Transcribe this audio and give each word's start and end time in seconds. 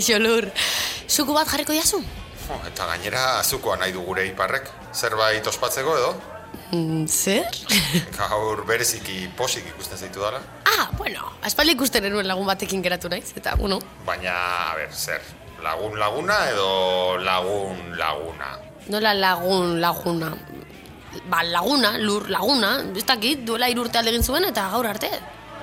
Kaixo 0.00 0.16
lur. 0.16 0.48
Zuku 1.12 1.34
bat 1.36 1.44
jarriko 1.50 1.74
diazu? 1.76 1.98
Oh, 2.50 2.58
eta 2.66 2.86
gainera 2.88 3.38
azukoa 3.40 3.76
nahi 3.76 3.92
du 3.92 4.00
gure 4.00 4.24
iparrek. 4.30 4.70
Zerbait 4.96 5.44
ospatzeko 5.46 5.92
edo? 5.98 6.12
Mm, 6.72 7.04
zer? 7.06 7.44
Gaur 8.16 8.62
bereziki 8.64 9.28
posik 9.36 9.66
ikusten 9.74 9.98
zaitu 10.00 10.22
dala. 10.24 10.40
ah, 10.64 10.88
bueno, 10.96 11.28
aspaldi 11.44 11.74
ikusten 11.76 12.04
eruen 12.08 12.26
lagun 12.26 12.46
batekin 12.48 12.80
geratu 12.82 13.10
naiz, 13.12 13.34
eta, 13.36 13.52
bueno, 13.60 13.78
Baina, 14.06 14.32
a 14.70 14.74
ber, 14.78 14.88
zer, 14.94 15.20
lagun 15.62 15.98
laguna 16.00 16.38
edo 16.48 17.18
lagun 17.18 17.98
laguna? 17.98 18.54
nola 18.88 19.12
lagun 19.14 19.80
laguna. 19.82 20.32
Ba, 21.28 21.42
laguna, 21.44 21.98
lur 21.98 22.30
laguna, 22.30 22.72
ez 22.96 23.04
dakit, 23.04 23.44
duela 23.44 23.68
irurte 23.68 23.98
alde 24.00 24.14
egin 24.14 24.24
zuen 24.24 24.48
eta 24.48 24.70
gaur 24.72 24.86
arte. 24.86 25.10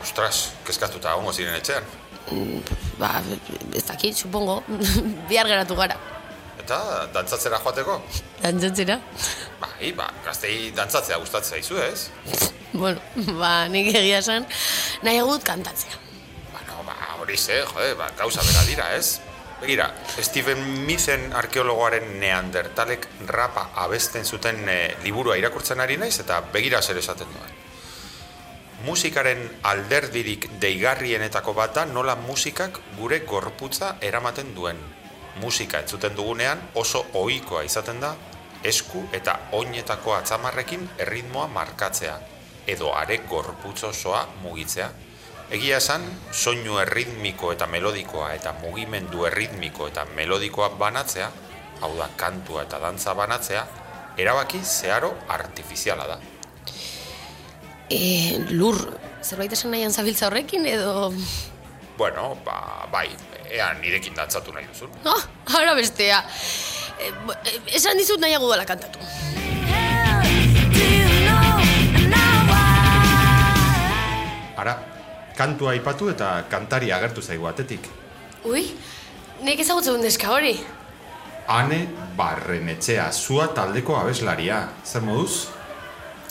Ostras, 0.04 0.52
kezkatuta 0.68 1.16
ongo 1.18 1.34
ziren 1.34 1.56
etxean. 1.58 1.84
Ba, 3.00 3.22
ez 3.74 3.84
dakit, 3.88 4.16
supongo, 4.16 4.62
bihar 5.30 5.48
geratu 5.48 5.78
gara. 5.80 5.96
Eta 6.60 6.80
dantzatzera 7.16 7.60
joateko? 7.64 8.02
Dantzatzera? 8.42 8.98
Bai, 9.62 9.94
ba, 9.96 10.10
gaztei 10.26 10.72
dantzatzea 10.76 11.20
gustatzen 11.24 11.58
zaizu, 11.58 11.82
ez? 11.84 12.10
Bueno, 12.78 13.00
ba, 13.40 13.70
nik 13.72 13.88
egia 13.96 14.20
esan, 14.20 14.44
nahi 15.02 15.18
egut 15.22 15.42
kantatzea. 15.48 15.96
Bueno, 16.52 16.84
ba, 16.86 16.98
hori 17.24 17.38
ze, 17.40 17.62
jode, 17.66 17.94
ba, 17.98 18.12
gauza 18.20 18.44
bera 18.46 18.66
dira, 18.68 18.90
ez? 18.94 19.22
Begira, 19.62 19.88
Steven 20.22 20.60
Mithen 20.86 21.32
arkeologoaren 21.34 22.20
neandertalek 22.22 23.08
rapa 23.32 23.70
abesten 23.86 24.28
zuten 24.28 24.68
e, 24.70 24.78
liburua 25.06 25.40
irakurtzen 25.40 25.82
ari 25.82 25.98
naiz 25.98 26.20
eta 26.22 26.44
begira 26.54 26.84
zer 26.84 27.00
esaten 27.02 27.32
duen. 27.34 27.56
Musikaren 28.86 29.40
alderdirik 29.66 30.44
deigarrienetako 30.62 31.54
bat 31.58 31.74
da 31.74 31.86
nola 31.90 32.14
musikak 32.16 32.78
gure 32.98 33.20
gorputza 33.26 33.96
eramaten 34.02 34.54
duen. 34.54 34.78
Musika 35.42 35.80
entzuten 35.82 36.14
dugunean 36.16 36.62
oso 36.76 37.06
ohikoa 37.14 37.64
izaten 37.66 38.00
da 38.02 38.14
esku 38.64 39.02
eta 39.14 39.40
oinetako 39.58 40.14
atzamarrekin 40.18 40.86
erritmoa 40.98 41.48
markatzea 41.48 42.20
edo 42.68 42.94
are 42.94 43.18
gorputz 43.30 43.84
osoa 43.84 44.28
mugitzea. 44.44 44.92
Egia 45.50 45.78
esan, 45.80 46.04
soinu 46.32 46.78
erritmiko 46.84 47.54
eta 47.56 47.68
melodikoa 47.72 48.34
eta 48.36 48.54
mugimendu 48.62 49.26
erritmiko 49.26 49.88
eta 49.88 50.06
melodikoa 50.16 50.70
banatzea, 50.78 51.30
hau 51.82 51.94
da 51.98 52.10
kantua 52.20 52.66
eta 52.68 52.82
dantza 52.84 53.14
banatzea, 53.16 53.64
erabaki 54.18 54.60
zeharo 54.64 55.14
artifiziala 55.32 56.08
da. 56.08 56.20
E, 57.90 58.44
lur, 58.52 58.76
zerbait 59.24 59.54
esan 59.56 59.72
nahian 59.72 59.94
zabiltza 59.96 60.28
horrekin 60.28 60.66
edo... 60.68 61.14
Bueno, 61.98 62.36
ba, 62.46 62.86
bai, 62.92 63.08
ea 63.48 63.72
nirekin 63.80 64.14
dantzatu 64.18 64.52
nahi 64.52 64.68
duzun. 64.68 64.92
Ah, 65.08 65.24
ara 65.62 65.74
bestea. 65.78 66.20
E, 67.00 67.14
e, 67.48 67.56
esan 67.80 67.98
dizut 67.98 68.20
nahiago 68.20 68.52
dela 68.52 68.68
kantatu. 68.68 69.00
Ara, 74.58 74.76
kantua 75.38 75.72
aipatu 75.78 76.12
eta 76.12 76.44
kantari 76.52 76.92
agertu 76.92 77.24
zaigu 77.24 77.48
atetik. 77.48 77.88
Ui, 78.44 78.66
nik 79.48 79.64
ezagutzen 79.64 80.02
neska 80.04 80.34
hori. 80.34 80.58
Ane 81.48 81.86
barrenetxea, 82.18 83.08
zua 83.14 83.48
taldeko 83.56 83.96
abeslaria. 83.96 84.66
Zer 84.84 85.06
moduz? 85.08 85.48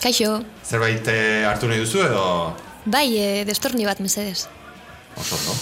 Kaixo, 0.01 0.43
Zerbait 0.63 1.07
eh, 1.09 1.45
hartu 1.49 1.67
nahi 1.67 1.79
duzu 1.81 2.03
edo... 2.05 2.23
bai, 2.85 3.07
e, 3.17 3.45
destorni 3.45 3.85
bat 3.87 3.99
mesedez. 3.99 4.45
Oso, 5.17 5.39
no? 5.41 5.55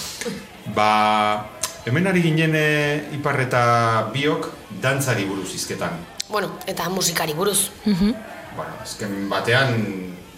Ba, 0.76 1.48
hemen 1.88 2.06
ari 2.10 2.20
ginen 2.22 2.52
eh, 2.54 3.08
iparreta 3.16 4.10
biok 4.12 4.50
dantzari 4.82 5.24
buruz 5.24 5.54
izketan. 5.56 5.96
Bueno, 6.28 6.58
eta 6.66 6.90
musikari 6.92 7.32
buruz. 7.32 7.70
Bueno, 7.86 8.76
ezken 8.84 9.24
batean, 9.30 9.74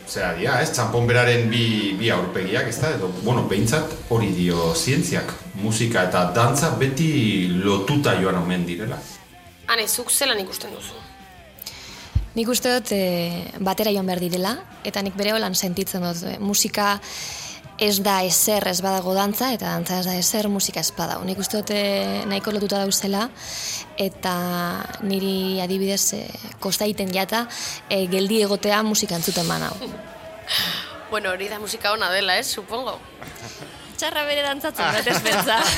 zera 0.07 0.31
dira, 0.39 0.61
ez? 0.63 0.71
Txampon 0.77 1.11
beraren 1.11 1.51
bi, 1.51 1.97
bi 1.99 2.13
aurpegiak, 2.15 2.71
ez 2.71 2.79
da? 2.79 2.95
Edo, 2.95 3.11
bueno, 3.25 3.49
behintzat 3.51 3.99
hori 4.15 4.31
dio 4.37 4.73
zientziak. 4.77 5.35
Musika 5.59 6.07
eta 6.07 6.29
dantza 6.37 6.71
beti 6.79 7.11
lotuta 7.65 8.15
joan 8.23 8.45
omen 8.45 8.67
direla. 8.69 9.03
Hane, 9.67 9.89
zuk 9.89 10.15
zelan 10.15 10.39
ikusten 10.47 10.71
duzu. 10.77 10.95
Nik 12.38 12.47
uste 12.53 12.71
dut 12.71 12.93
e, 12.94 13.03
batera 13.66 13.91
joan 13.91 14.06
behar 14.06 14.21
direla, 14.22 14.53
eta 14.87 15.03
nik 15.03 15.16
bere 15.19 15.32
holan 15.34 15.56
sentitzen 15.59 16.04
dut. 16.06 16.21
e, 16.22 16.37
musika 16.38 17.00
ez 17.82 17.99
da 18.03 18.21
ezer 18.22 18.62
ez 18.71 18.78
badago 18.82 19.10
dantza, 19.15 19.50
eta 19.54 19.72
dantza 19.72 19.99
ez 19.99 20.06
da 20.06 20.15
ezer 20.15 20.47
musika 20.49 20.78
ez 20.78 20.93
badau. 20.94 21.25
Nik 21.26 21.38
uste 21.43 21.59
dut 21.59 21.72
e, 21.75 22.22
nahiko 22.31 22.54
lotuta 22.54 22.78
dauzela, 22.78 23.25
eta 23.99 24.34
niri 25.03 25.59
adibidez 25.65 26.15
e, 26.15 26.22
kosta 26.62 26.87
egiten 26.87 27.10
jata 27.10 27.49
e, 27.91 28.06
geldi 28.06 28.43
egotea 28.47 28.84
musika 28.87 29.19
entzuten 29.19 29.49
banau. 29.49 29.75
Bueno, 31.09 31.31
hori 31.32 31.47
da 31.49 31.56
musika 31.56 31.94
ona 31.94 32.10
dela, 32.12 32.34
ez, 32.37 32.50
supongo. 32.53 32.99
Txarra 33.97 34.26
bere 34.28 34.43
dantzatzen, 34.44 34.93
batez 34.93 35.22
pentsa. 35.25 35.56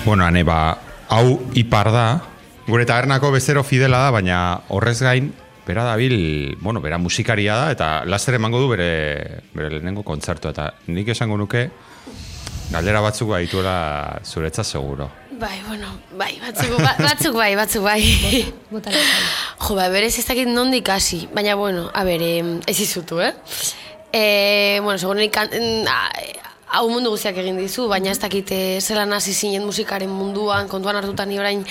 Bueno, 0.00 0.24
ane, 0.24 0.40
ba, 0.42 0.78
hau 1.10 1.40
ipar 1.58 1.90
da, 1.90 2.06
gure 2.70 2.86
tabernako 2.86 3.32
bezero 3.34 3.64
fidela 3.66 3.98
da, 4.06 4.10
baina 4.14 4.38
horrez 4.70 5.00
gain, 5.02 5.32
bera 5.66 5.84
dabil, 5.84 6.56
bueno, 6.62 6.80
bera 6.80 6.98
musikaria 6.98 7.56
da, 7.58 7.70
eta 7.74 7.88
laster 8.06 8.38
emango 8.38 8.60
du 8.62 8.68
bere, 8.70 9.42
bere 9.54 9.72
lehenengo 9.74 10.04
kontzertu, 10.06 10.52
eta 10.54 10.70
nik 10.86 11.10
esango 11.10 11.36
nuke, 11.38 11.66
galdera 12.70 13.02
batzuk 13.02 13.34
baituela 13.34 14.20
zuretza 14.24 14.64
seguro. 14.64 15.10
Bai, 15.40 15.58
bueno, 15.66 15.88
bai, 16.18 16.34
batzuk, 16.38 16.76
ba, 16.78 16.94
batzuk 17.00 17.34
bai, 17.34 17.54
batzuk 17.58 17.82
bai. 17.82 18.02
Jo, 18.70 19.74
ba, 19.74 19.88
berez 19.90 20.14
ez 20.20 20.26
dakit 20.28 20.50
nondik 20.50 20.88
hasi, 20.94 21.24
baina, 21.34 21.56
bueno, 21.58 21.88
a 21.92 22.04
ber, 22.04 22.22
ez 22.22 22.78
izutu, 22.78 23.20
eh? 23.24 23.34
E, 24.12 24.78
bueno, 24.82 24.98
segun 24.98 25.18
mm, 26.70 26.76
hau 26.76 26.88
mundu 26.90 27.10
guztiak 27.10 27.36
egin 27.42 27.58
dizu, 27.58 27.88
baina 27.88 28.10
ez 28.10 28.18
dakit 28.18 28.50
eh, 28.52 28.80
zelan 28.80 29.12
hasi 29.12 29.34
zinen 29.34 29.64
musikaren 29.66 30.10
munduan, 30.10 30.68
kontuan 30.68 30.96
hartuta 30.96 31.26
ni 31.26 31.38
orain 31.38 31.64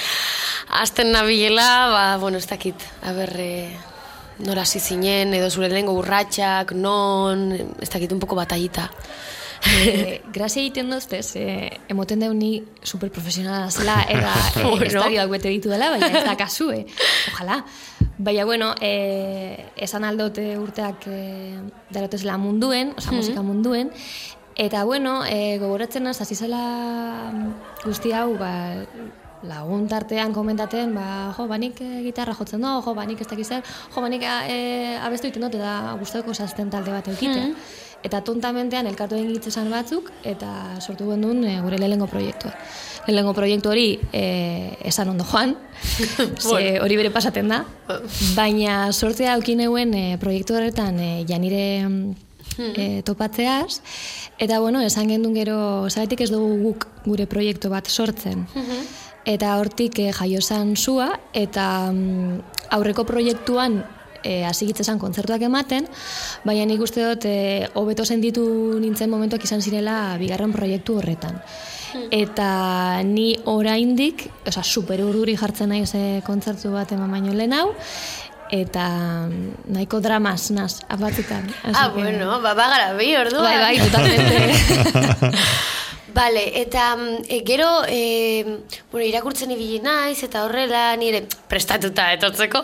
hasten 0.69 1.11
nabilela, 1.11 1.89
ba, 1.89 2.17
bueno, 2.17 2.37
ez 2.37 2.47
dakit, 2.47 2.75
a 3.03 3.13
ber, 3.13 3.33
e, 3.39 3.69
nora 4.45 4.61
hasi 4.61 4.79
zinen, 4.79 5.33
edo 5.33 5.49
zure 5.49 5.69
lehengo 5.69 5.95
urratxak, 5.99 6.73
non, 6.75 7.51
ez 7.79 7.89
dakit, 7.89 8.11
un 8.11 8.19
poco 8.19 8.35
batallita. 8.35 8.89
e, 9.75 10.21
grazia 10.31 10.61
egiten 10.61 10.91
dut, 10.91 11.13
ez, 11.13 11.35
e, 11.35 11.69
emoten 11.91 12.21
deu 12.23 12.33
ni 12.33 12.61
superprofesionala 12.83 13.69
zela, 13.71 14.01
eta 14.07 14.33
e, 14.55 14.63
Bueno. 14.69 14.85
estadioak 14.87 15.31
bete 15.35 15.51
ditu 15.51 15.71
dela, 15.71 15.91
baina 15.95 16.11
ez 16.11 16.25
da 16.27 16.37
kasu, 16.39 16.71
eh? 16.71 16.85
Ojalá. 17.33 17.63
Baina, 18.19 18.45
bueno, 18.45 18.73
e, 18.81 19.71
esan 19.79 20.03
aldote 20.03 20.57
urteak 20.59 21.07
e, 21.07 21.19
darotezela 21.91 22.37
munduen, 22.37 22.93
oza, 22.99 23.11
musika 23.15 23.43
munduen, 23.43 23.91
eta, 24.59 24.83
bueno, 24.83 25.23
e, 25.25 25.57
gogoratzen 25.57 26.07
az, 26.07 26.19
hasi 26.21 26.35
zela 26.35 26.59
mm, 27.31 27.51
guzti 27.85 28.11
hau, 28.11 28.33
ba, 28.37 28.51
lagun 29.47 29.87
tartean 29.87 30.33
komentaten, 30.35 30.91
ba, 30.93 31.31
jo, 31.37 31.47
banik 31.47 31.79
e, 31.79 32.01
gitarra 32.03 32.35
jotzen 32.35 32.65
do, 32.67 32.73
jo, 32.83 32.93
banik 32.97 33.23
ez 33.23 33.27
dakiz 33.29 33.47
zer, 33.47 33.63
jo, 33.63 34.03
banik 34.03 34.27
e, 34.27 34.97
abestu 34.99 35.29
egiten 35.29 35.47
dut, 35.47 35.55
eta 35.61 35.95
guztoko 36.01 36.35
sazten 36.35 36.69
talde 36.69 36.91
bat 36.91 37.07
eukitea. 37.07 37.47
Eta 38.03 38.21
tontamentean 38.23 38.87
elkartu 38.87 39.15
egin 39.15 39.31
gitzezan 39.31 39.71
batzuk, 39.71 40.11
eta 40.27 40.51
sortu 40.79 41.07
gendun 41.07 41.43
e, 41.47 41.57
gure 41.63 41.79
lehengo 41.79 42.11
proiektua. 42.11 42.51
Lehengo 43.07 43.31
proiektu 43.33 43.71
hori 43.71 43.89
e, 44.11 44.75
esan 44.91 45.15
ondo 45.15 45.23
joan, 45.23 45.55
ze 46.51 46.79
hori 46.83 46.99
bere 46.99 47.15
pasaten 47.15 47.47
da, 47.47 47.63
baina 48.39 48.89
sortzea 48.91 49.39
aukineuen 49.39 49.95
e, 49.95 50.07
proiektu 50.19 50.59
horretan 50.59 50.99
e, 50.99 51.13
janire 51.27 51.63
mm, 52.59 52.71
e, 52.75 53.03
topatzeaz, 53.07 53.81
eta 54.37 54.59
bueno, 54.59 54.81
esan 54.85 55.09
gendun 55.09 55.33
gero, 55.37 55.59
zabetik 55.89 56.21
ez 56.27 56.31
dugu 56.31 56.57
guk 56.63 56.87
gure 57.05 57.25
proiektu 57.25 57.71
bat 57.71 57.87
sortzen. 57.87 58.45
Eta 59.25 59.55
hortik 59.59 59.99
e, 59.99 60.11
jaiosan 60.15 60.75
zua, 60.77 61.13
eta 61.33 61.65
mm, 61.91 62.67
aurreko 62.77 63.07
proiektuan 63.07 63.81
e, 64.23 64.43
hasi 64.45 64.67
gitzezan 64.69 64.99
kontzertuak 64.99 65.43
ematen, 65.47 65.87
baina 66.45 66.67
nik 66.69 66.83
uste 66.83 67.03
dut 67.03 67.27
e, 67.29 67.67
hobeto 67.79 68.05
sentitu 68.05 68.45
nintzen 68.81 69.11
momentuak 69.11 69.43
izan 69.47 69.61
zirela 69.61 70.17
bigarren 70.21 70.53
proiektu 70.55 70.99
horretan. 70.99 71.39
Eta 72.13 73.01
ni 73.01 73.31
oraindik, 73.49 74.27
osea, 74.47 74.63
super 74.63 75.01
urruri 75.01 75.33
jartzen 75.39 75.71
naiz 75.73 75.89
e, 75.97 76.21
kontzertu 76.25 76.73
bat 76.75 76.91
eman 76.93 77.09
baino 77.11 77.33
lehen 77.33 77.55
hau, 77.57 77.71
eta 78.49 78.85
mm, 79.29 79.69
nahiko 79.73 79.99
dramas 80.01 80.49
naz, 80.51 80.81
abatzutan. 80.89 81.47
Ah, 81.73 81.89
bueno, 81.93 82.39
ba, 82.41 82.53
bagara 82.53 82.93
bi, 82.97 83.15
orduan. 83.15 83.43
Bai, 83.45 83.57
bai, 83.61 83.75
totalmente. 83.79 84.53
Bale, 86.13 86.43
eta 86.61 86.95
mm, 86.95 87.25
e, 87.27 87.43
gero, 87.45 87.67
e, 87.87 88.59
bueno, 88.91 89.05
irakurtzen 89.05 89.51
ibili 89.51 89.79
naiz, 89.83 90.23
eta 90.25 90.43
horrela 90.45 90.95
nire 90.97 91.23
prestatuta 91.49 92.09
etortzeko. 92.15 92.63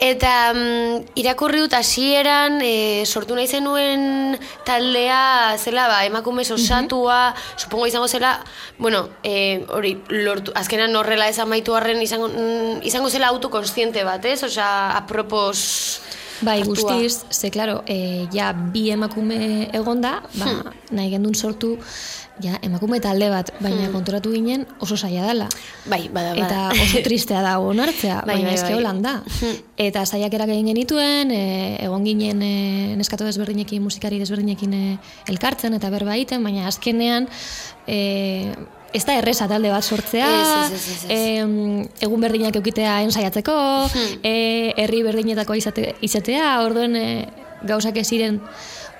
Eta 0.00 0.32
mm, 0.54 1.18
irakurri 1.20 1.62
dut 1.64 1.76
hasieran 1.76 2.60
e, 2.64 3.04
sortu 3.04 3.36
nahi 3.36 3.48
zenuen 3.48 4.38
taldea 4.66 5.56
zela, 5.58 5.88
ba, 5.90 6.02
emakumez 6.08 6.48
osatua, 6.54 7.34
supongo 7.56 7.88
izango 7.90 8.08
zela, 8.08 8.38
bueno, 8.78 9.08
e, 9.22 9.64
hori, 9.68 9.96
lortu, 10.08 10.54
azkenan 10.56 10.96
horrela 10.96 11.28
ez 11.28 11.38
amaitu 11.42 11.76
arren 11.76 12.00
izango, 12.02 12.30
mm, 12.32 12.86
izango 12.88 13.10
zela 13.10 13.32
autokonstiente 13.34 14.04
bat, 14.04 14.24
ez? 14.24 14.42
Osea, 14.48 14.96
apropos... 14.96 16.00
Bai, 16.40 16.62
guztiz, 16.62 17.24
ze, 17.30 17.50
klaro, 17.50 17.82
e, 17.86 18.28
ja, 18.32 18.52
bi 18.52 18.88
emakume 18.94 19.68
egonda, 19.74 20.22
ba, 20.38 20.52
nahi 20.94 21.10
gendun 21.10 21.34
sortu, 21.34 21.72
ja, 22.42 22.58
emakume 22.62 23.00
talde 23.02 23.28
bat, 23.32 23.50
baina 23.62 23.88
konturatu 23.90 24.30
ginen 24.34 24.64
oso 24.84 24.96
saia 24.96 25.26
dela. 25.26 25.48
Bai, 25.90 26.04
bada, 26.14 26.36
bada. 26.38 26.46
Eta 26.46 26.84
oso 26.84 27.02
tristea 27.02 27.42
da 27.42 27.56
onartzea, 27.58 28.22
Bai, 28.28 28.36
baina 28.36 28.52
bai, 28.52 28.54
eske 28.54 28.70
bai. 28.70 28.78
holan 28.78 29.02
da. 29.02 29.16
Eta 29.88 30.04
saiakerak 30.06 30.54
egin 30.54 30.70
genituen, 30.70 31.34
e, 31.34 31.42
egon 31.84 32.06
ginen 32.06 32.42
e, 32.46 32.54
neskatu 33.00 33.26
desberdinekin, 33.26 33.82
musikari 33.82 34.22
desberdinekin 34.22 34.74
e, 34.78 34.84
elkartzen 35.32 35.74
eta 35.78 35.90
berba 35.94 36.14
egiten, 36.14 36.46
baina 36.46 36.68
azkenean 36.70 37.26
e, 37.86 38.54
ez 38.92 39.04
da 39.04 39.14
erresa 39.18 39.48
talde 39.48 39.70
bat 39.70 39.84
sortzea, 39.84 40.28
Ez, 40.28 40.72
ez, 40.72 40.86
ez, 40.88 41.04
em, 41.12 41.82
egun 42.00 42.20
berdinak 42.20 42.56
eukitea 42.56 43.02
ensaiatzeko, 43.04 43.54
e, 44.22 44.72
herri 44.76 45.02
berdinetako 45.04 45.54
izate, 45.58 45.94
izatea, 46.00 46.62
orduen 46.64 46.96
e, 46.96 47.06
gauzak 47.68 47.96
ez 48.00 48.06
ziren 48.08 48.40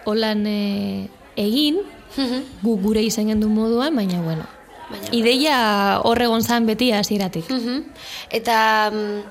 holan 0.04 0.44
e, 0.46 1.08
egin, 1.36 1.80
gu 2.62 2.76
gure 2.82 3.02
izen 3.04 3.28
gendu 3.30 3.48
moduan, 3.48 3.94
baina 3.96 4.20
bueno. 4.24 4.44
Baina- 4.90 5.12
Ideia 5.12 6.00
horregon 6.02 6.42
zan 6.42 6.66
beti 6.66 6.90
hasieratik. 6.92 7.48
Mhm. 7.50 7.82
Eta 8.30 8.90
mm, 8.90 9.22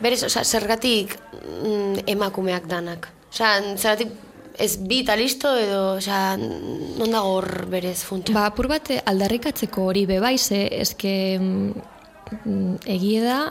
berez, 0.00 0.22
osea, 0.28 0.44
zergatik 0.44 1.16
mm, 1.64 2.04
emakumeak 2.06 2.66
danak? 2.68 3.08
Osea, 3.32 3.54
zergatik 3.76 4.12
ez 4.58 4.76
bi 4.82 5.02
eta 5.04 5.16
listo 5.16 5.54
edo, 5.56 5.94
osea, 5.98 6.36
non 6.36 7.14
dago 7.14 7.36
hor 7.38 7.66
berez 7.70 8.02
funtsa? 8.04 8.34
Ba, 8.34 8.48
apur 8.50 8.68
bat 8.70 8.90
eh, 8.90 9.00
aldarrikatzeko 9.06 9.86
hori 9.90 10.04
bebaize, 10.10 10.64
eske 10.80 11.12
mm, 11.38 12.74
egie 12.90 13.22
da 13.22 13.46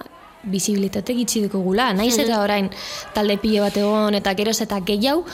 bizibilitate 0.47 1.15
gitxi 1.17 1.47
gula. 1.51 1.91
Naiz 1.93 2.17
eta 2.19 2.41
orain 2.43 2.69
talde 3.15 3.37
pile 3.41 3.63
bat 3.63 3.77
egon 3.77 4.15
eta 4.15 4.35
geroz 4.37 4.59
eta 4.61 4.79
gehiago, 4.85 5.25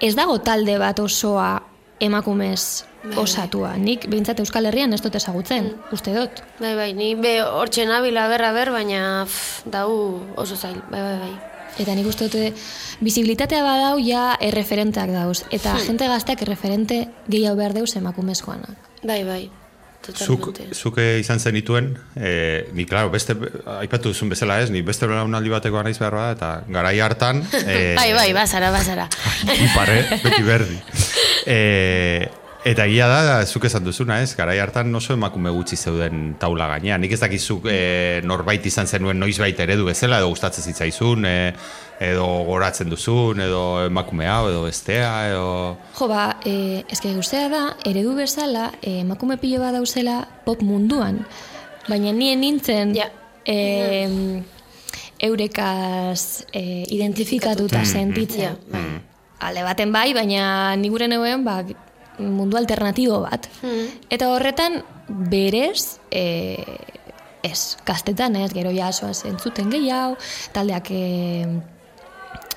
ez 0.00 0.14
dago 0.16 0.38
talde 0.44 0.78
bat 0.78 1.00
osoa 1.00 1.50
emakumez 2.00 2.86
osatua. 3.20 3.74
Nik 3.80 4.06
behintzat 4.08 4.40
Euskal 4.40 4.68
Herrian 4.68 4.92
ez 4.92 5.00
dut 5.04 5.16
ezagutzen, 5.16 5.72
uste 5.92 6.14
dut. 6.16 6.42
Bai, 6.60 6.74
bai, 6.76 6.90
ni 6.96 7.14
be 7.16 7.38
hortxe 7.42 7.86
nabila 7.88 8.28
berra 8.32 8.52
ber, 8.56 8.72
baina 8.76 9.24
pff, 9.26 9.64
dau 9.72 10.20
oso 10.36 10.56
zail, 10.56 10.82
bai, 10.90 11.00
bai, 11.00 11.16
bai. 11.24 11.49
Eta 11.78 11.94
nik 11.94 12.06
uste 12.10 12.26
dute 12.28 12.52
bizibilitatea 13.00 13.62
badau 13.64 13.98
ja 14.02 14.34
erreferenteak 14.40 15.10
dauz. 15.14 15.44
Eta 15.50 15.76
jente 15.86 16.08
gazteak 16.10 16.42
erreferente 16.42 17.06
gehiago 17.28 17.56
behar 17.56 17.72
deuz 17.76 17.94
emakumezkoanak. 17.96 18.76
Bai, 19.02 19.22
bai, 19.24 19.50
Zuk, 20.00 20.40
totalmente. 20.46 20.74
zuk 20.74 20.96
eh, 20.98 21.18
izan 21.20 21.40
zenituen, 21.40 21.90
e, 22.16 22.68
ni, 22.72 22.86
klaro, 22.88 23.10
beste, 23.12 23.34
aipatu 23.78 24.14
duzun 24.14 24.30
bezala 24.32 24.56
ez, 24.62 24.70
ni 24.72 24.80
beste 24.82 25.06
belaunaldi 25.06 25.52
bateko 25.52 25.82
naiz 25.84 25.98
behar 26.00 26.16
bada, 26.16 26.32
eta 26.32 26.72
garai 26.72 26.94
hartan... 27.04 27.42
E, 27.60 27.94
Bai, 27.96 28.12
bai, 28.16 28.32
bazara, 28.32 28.70
bazara. 28.72 29.08
pare, 29.74 30.02
beti 30.24 30.42
berdi. 30.42 30.80
E, 31.50 32.28
eta 32.64 32.84
egia 32.84 33.06
da, 33.08 33.46
zuk 33.46 33.64
esan 33.64 33.84
duzuna, 33.84 34.18
ez? 34.22 34.34
Garai 34.36 34.58
hartan 34.60 34.94
oso 34.94 35.14
emakume 35.16 35.50
gutxi 35.54 35.76
zeuden 35.80 36.34
taula 36.40 36.66
gainean. 36.74 37.00
Nik 37.00 37.14
ez 37.16 37.20
dakizuk 37.22 37.64
e, 37.70 38.20
norbait 38.24 38.64
izan 38.66 38.86
zenuen 38.90 39.18
noizbait 39.20 39.58
eredu 39.64 39.86
bezala, 39.88 40.18
edo 40.20 40.28
gustatzen 40.32 40.64
zitzaizun, 40.68 41.24
e, 41.24 41.52
edo 42.10 42.26
goratzen 42.48 42.90
duzun, 42.92 43.40
edo 43.44 43.62
emakume 43.86 44.28
hau, 44.28 44.48
edo 44.50 44.64
bestea, 44.66 45.12
edo... 45.30 45.46
Jo, 45.98 46.08
ba, 46.10 46.26
e, 46.44 46.84
eske 46.92 47.14
guztea 47.16 47.48
da, 47.52 47.62
eredu 47.88 48.14
bezala, 48.18 48.70
e, 48.82 49.00
emakume 49.06 49.38
pilo 49.40 49.60
bat 49.64 49.76
dauzela 49.76 50.20
pop 50.44 50.60
munduan. 50.64 51.22
Baina 51.88 52.12
nien 52.12 52.40
nintzen, 52.40 52.94
Ja. 52.96 53.08
e, 53.44 54.42
eurekaz 55.20 56.44
e, 56.52 56.84
identifikatuta 56.88 57.84
sentitzen. 57.84 58.42
Ja, 58.42 58.56
bai. 58.72 58.88
Alde 59.40 59.62
baten 59.64 59.92
bai, 59.92 60.10
baina 60.12 60.76
ni 60.76 60.90
gure 60.92 61.06
neuen, 61.08 61.44
ba, 61.44 61.62
mundu 62.20 62.60
alternatibo 62.60 63.20
bat. 63.24 63.48
Eta 64.10 64.30
horretan, 64.34 64.80
berez, 65.08 65.98
e, 66.10 66.54
ez, 67.42 67.76
kastetan 67.84 68.36
ez, 68.36 68.52
gero 68.54 68.72
jasoa 68.74 69.12
zentzuten 69.14 69.70
gehiago, 69.72 70.16
taldeak 70.54 70.90
e, 70.92 71.04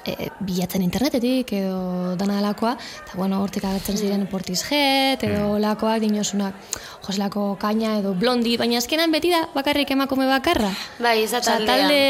e, 0.06 0.30
bilatzen 0.44 0.84
internetetik 0.86 1.54
edo 1.58 2.16
dana 2.20 2.38
delakoa, 2.40 2.76
eta 2.76 3.18
bueno, 3.20 3.42
hortik 3.44 3.66
agertzen 3.68 3.98
ziren 3.98 4.26
portizjet 4.32 5.24
edo 5.28 5.58
lakoak 5.64 6.04
dinosunak 6.04 6.78
joselako 7.06 7.54
kaina 7.62 7.98
edo 8.02 8.14
blondi, 8.20 8.58
baina 8.60 8.80
azkenan 8.82 9.12
beti 9.16 9.34
da 9.34 9.46
bakarrik 9.56 9.96
emakume 9.96 10.28
bakarra. 10.30 10.72
Bai, 11.00 11.22
ez 11.24 11.32
da 11.32 11.42
taldea. 11.42 11.68
talde 11.68 12.02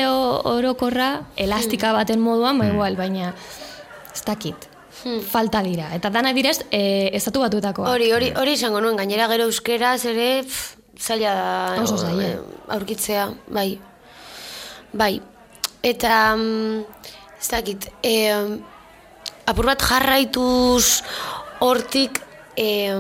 orokorra, 0.58 1.14
elastika 1.38 1.94
baten 1.96 2.22
moduan, 2.22 2.62
ba 2.62 2.70
igual, 2.70 3.00
baina 3.00 3.34
ez 4.14 4.24
dakit. 4.26 4.73
Falta 5.30 5.62
dira. 5.64 5.90
Eta 5.96 6.10
dana 6.10 6.32
direz, 6.34 6.62
e, 6.72 7.10
estatu 7.14 7.42
batuetakoa. 7.44 7.90
Hori, 7.92 8.12
hori, 8.16 8.32
hori 8.40 8.54
izango 8.56 8.80
nuen, 8.82 8.96
gainera 8.96 9.28
gero 9.28 9.44
euskeraz 9.50 10.06
ere 10.06 10.44
pff, 10.44 10.76
zaila 11.00 11.34
da 11.36 11.82
Oso 11.84 11.98
zaila. 11.98 12.24
eh, 12.24 12.40
aurkitzea, 12.78 13.26
bai. 13.48 13.80
Bai. 14.94 15.22
Eta, 15.84 16.36
mm, 16.36 16.86
ez 17.42 17.50
dakit, 17.52 17.90
eh, 18.04 18.58
apur 19.46 19.66
bat 19.66 19.82
jarraituz 19.84 21.02
hortik 21.60 22.22
eh, 22.56 22.96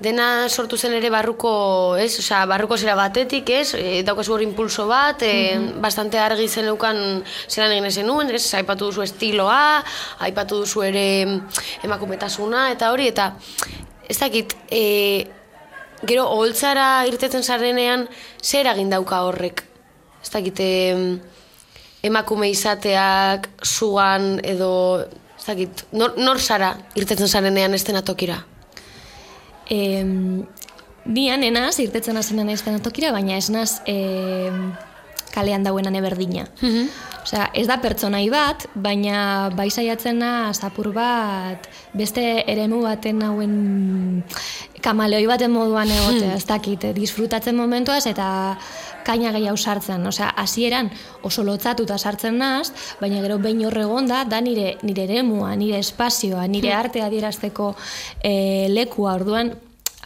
dena 0.00 0.48
sortu 0.48 0.76
zen 0.76 0.92
ere 0.96 1.08
barruko, 1.10 1.96
ez? 1.96 2.18
Osea, 2.20 2.44
barruko 2.48 2.76
zera 2.76 2.94
batetik, 2.98 3.48
ez? 3.50 3.74
E, 3.78 4.02
daukazu 4.04 4.34
hor 4.34 4.42
impulso 4.44 4.86
bat, 4.90 5.22
e, 5.24 5.56
bastante 5.80 6.20
argi 6.20 6.48
zen 6.48 6.66
leukan 6.68 7.22
zelan 7.48 7.72
egin 7.72 7.88
ezen 7.88 8.06
nuen, 8.06 8.30
ez? 8.34 8.44
Aipatu 8.58 8.90
duzu 8.90 9.04
estiloa, 9.06 9.82
aipatu 10.26 10.60
duzu 10.64 10.84
ere 10.84 11.06
emakumetasuna, 11.86 12.70
eta 12.74 12.90
hori, 12.92 13.08
eta 13.08 13.32
ez 14.08 14.18
dakit, 14.20 14.52
e, 14.70 14.82
gero 16.06 16.26
oholtzara 16.28 17.06
irtetzen 17.08 17.42
zarenean, 17.42 18.04
zer 18.42 18.66
eragin 18.66 18.92
dauka 18.92 19.22
horrek? 19.24 19.64
Ez 20.20 20.30
dakit, 20.34 20.60
e, 20.60 21.00
emakume 22.06 22.50
izateak, 22.52 23.48
zugan, 23.64 24.36
edo, 24.44 25.06
ez 25.38 25.46
dakit, 25.48 25.86
nor, 25.96 26.18
nor 26.20 26.38
zara 26.38 26.74
irtetzen 27.00 27.32
zarenean 27.32 27.74
estenatokira? 27.74 28.42
Em, 29.70 30.44
nian 31.06 31.42
enaz, 31.42 31.78
irtetzen 31.82 32.16
hazenan 32.16 32.50
ez 32.50 32.62
tokira, 32.82 33.12
baina 33.12 33.36
ez 33.36 33.50
naz 33.50 33.82
em, 33.86 34.72
kalean 35.34 35.66
dauenan 35.66 35.94
eberdina. 35.98 36.46
Osea, 37.26 37.48
ez 37.58 37.66
da 37.66 37.80
pertsonai 37.82 38.28
bat, 38.30 38.68
baina 38.74 39.50
bai 39.58 39.66
saiatzen 39.70 40.20
naz 40.22 40.60
apur 40.64 40.92
bat 40.94 41.66
beste 41.98 42.22
eremu 42.46 42.84
baten 42.84 43.22
hauen 43.26 43.56
kamaleoi 44.84 45.26
baten 45.26 45.50
moduan 45.50 45.90
egotea, 45.90 46.36
ez 46.38 46.46
dakit, 46.46 46.84
eh, 46.86 46.94
disfrutatzen 46.94 47.56
momentuaz 47.58 48.04
eta 48.06 48.28
kaina 49.06 49.32
gehiago 49.34 49.56
sartzen. 49.56 50.06
Osea, 50.10 50.32
hasieran 50.42 50.90
oso 51.26 51.44
lotzatuta 51.46 51.98
sartzen 51.98 52.38
naz, 52.42 52.72
baina 53.00 53.22
gero 53.24 53.38
behin 53.42 53.64
hor 53.68 53.78
egonda, 53.84 54.24
da 54.28 54.40
nire, 54.42 54.74
nire 54.82 55.06
eremua, 55.06 55.54
nire 55.56 55.80
espazioa, 55.84 56.46
nire 56.50 56.74
artea 56.74 57.06
adierazteko 57.10 57.72
e, 58.22 58.34
lekua, 58.72 59.14
orduan, 59.20 59.54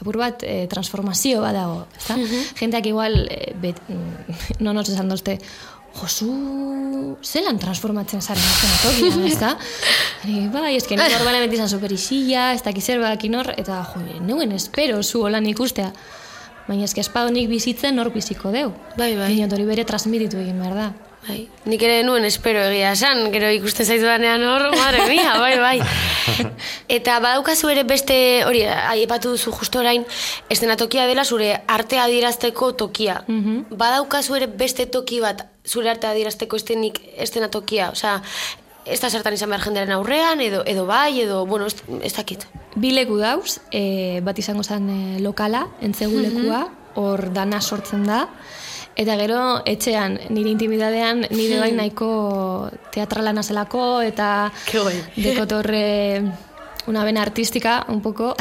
apur 0.01 0.21
bat 0.21 0.45
e, 0.47 0.65
transformazio 0.71 1.43
bat 1.45 1.57
dago, 1.57 1.85
ezta? 1.99 2.17
Jenteak 2.61 2.89
igual, 2.93 3.21
e, 3.27 3.53
bet, 3.61 3.83
mm, 3.89 4.41
no 4.65 4.77
nos 4.77 4.89
esan 4.89 5.13
dozte, 5.13 5.41
Josu, 5.91 6.31
zelan 7.27 7.57
transformatzen 7.59 8.23
zaren 8.23 8.45
azken 8.47 8.77
tokian, 8.85 9.25
ez 9.27 9.39
da? 9.41 9.57
Ni, 10.23 10.45
bai, 10.53 10.77
eske 10.77 10.95
ni 10.95 11.03
normalmente 11.03 11.59
izan 11.59 11.69
super 11.73 11.91
isilla, 11.91 12.53
ez 12.55 12.63
dakiz 12.63 12.85
zer 12.85 13.03
eta 13.57 13.81
jo, 13.91 14.03
neuen 14.23 14.53
espero 14.53 15.03
zu 15.03 15.25
holan 15.27 15.47
ikustea. 15.51 15.91
Baina 16.69 16.87
eske 16.87 17.03
espadonik 17.03 17.49
bizitzen 17.51 17.97
nor 17.97 18.13
biziko 18.15 18.53
deu. 18.55 18.73
Bai, 18.97 19.15
bai. 19.17 19.29
Baina 19.29 19.49
hori 19.55 19.69
bere 19.69 19.87
transmititu 19.89 20.39
egin 20.41 20.61
behar 20.61 20.77
da. 20.77 20.91
Bai, 21.21 21.43
nik 21.69 21.83
ere 21.85 21.99
nuen 22.01 22.25
espero 22.25 22.63
egia 22.71 22.95
esan, 22.95 23.27
gero 23.35 23.51
ikusten 23.53 23.85
zaitu 23.85 24.07
danean 24.09 24.41
hor, 24.49 24.71
madre 24.73 25.05
mia, 25.11 25.35
bai, 25.43 25.53
bai. 25.61 26.47
Eta 26.89 27.19
badaukazu 27.21 27.69
ere 27.69 27.85
beste, 27.85 28.17
hori, 28.49 28.63
aipatu 28.65 29.35
duzu 29.35 29.53
justo 29.53 29.83
orain, 29.83 30.07
estenatokia 30.49 31.05
dela 31.11 31.27
zure 31.29 31.53
artea 31.69 32.07
adierazteko 32.09 32.73
tokia. 32.73 33.19
Badaukazu 33.29 34.39
ere 34.41 34.49
beste 34.49 34.89
toki 34.89 35.21
bat, 35.21 35.45
zure 35.69 35.93
artea 35.93 36.15
adierazteko 36.17 36.57
estenik 36.57 37.03
estenatokia, 37.21 37.91
osea, 37.93 38.17
ez 38.91 39.01
da 39.01 39.11
zertan 39.11 39.37
izan 39.37 39.53
behar 39.53 39.65
jendearen 39.65 39.95
aurrean, 39.97 40.41
edo, 40.45 40.63
edo 40.67 40.87
bai, 40.87 41.21
edo, 41.23 41.45
bueno, 41.47 41.67
ez, 41.71 41.77
ez 42.03 42.13
dakit. 42.17 42.47
Bi 42.75 42.93
leku 42.95 43.19
dauz, 43.21 43.61
e, 43.73 44.21
bat 44.27 44.39
izango 44.39 44.65
zen 44.65 44.91
e, 44.91 45.01
lokala, 45.23 45.67
entzegu 45.81 46.21
lekua, 46.23 46.65
hor 47.01 47.29
dana 47.35 47.61
sortzen 47.61 48.05
da, 48.09 48.25
eta 49.01 49.17
gero 49.21 49.41
etxean, 49.69 50.19
nire 50.35 50.53
intimidadean, 50.53 51.25
nire 51.31 51.61
bai 51.63 51.71
nahiko 51.77 52.11
teatrala 52.93 53.33
nazelako, 53.33 54.03
eta 54.05 54.51
guai. 54.73 54.97
dekotorre 55.17 55.85
una 56.91 57.05
vena 57.05 57.23
artística, 57.23 57.85
un 57.89 58.03
poco. 58.03 58.35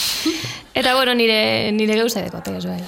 eta 0.74 0.94
bueno, 0.94 1.14
nire, 1.14 1.70
nire 1.72 1.96
gauza 1.96 2.22
dekote, 2.22 2.56
ez 2.56 2.66
bai. 2.66 2.80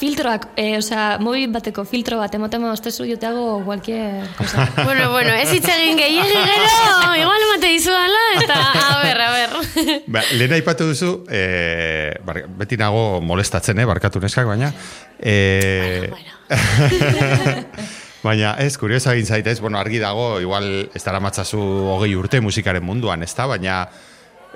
Filtroak, 0.00 0.46
eh, 0.56 0.78
osea, 0.78 1.18
mobi 1.20 1.44
bateko 1.52 1.84
filtro 1.84 2.16
bat, 2.16 2.32
emotema 2.34 2.70
ostezu 2.72 3.04
joteago 3.04 3.60
cualquier 3.66 4.30
cosa. 4.38 4.64
bueno, 4.86 5.10
bueno, 5.12 5.34
ez 5.36 5.52
hitz 5.52 5.68
egin 5.68 6.00
gehiagin 6.00 6.46
gero, 6.48 7.10
igual 7.20 7.44
emate 7.50 7.74
dizuala, 7.74 8.22
eta, 8.40 8.56
a 8.80 9.02
ber, 9.02 9.20
a 9.20 9.30
ber. 9.34 9.54
Ba, 10.16 10.24
lehen 10.40 10.56
aipatu 10.56 10.88
duzu, 10.88 11.12
e, 11.28 12.16
bar, 12.24 12.46
beti 12.62 12.80
nago 12.80 13.20
molestatzen, 13.20 13.78
eh, 13.78 13.88
barkatu 13.92 14.24
neskak, 14.24 14.48
baina... 14.48 14.72
E, 15.20 16.08
Bueno, 16.10 16.32
baina 18.26 18.54
ez, 18.58 18.76
kuriosa 18.80 19.12
egin 19.14 19.28
zaitez, 19.28 19.60
bueno, 19.60 19.78
argi 19.78 20.00
dago, 20.00 20.40
igual 20.40 20.88
ez 20.94 21.02
dara 21.04 21.20
matzazu 21.20 21.60
hogei 21.92 22.14
urte 22.16 22.40
musikaren 22.40 22.84
munduan, 22.84 23.22
ez 23.22 23.34
da, 23.36 23.46
baina 23.52 23.82